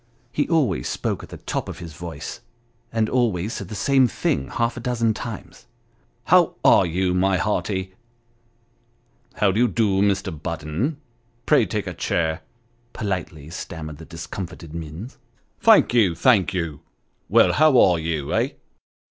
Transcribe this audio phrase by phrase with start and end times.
[0.31, 2.39] He always spoke at the top of his voice,
[2.91, 5.67] and always said the same thing half a dozen times."
[6.31, 7.93] How are you, my hearty
[9.35, 10.31] '?""How do you do, Mr.
[10.31, 10.97] Budden?
[11.45, 12.41] pray take a chair!"
[12.99, 15.19] politely stammered the discomfited Minns.
[15.61, 16.79] 236 Sketches by Boz." Thank you thank you
[17.29, 18.49] well how are you, eh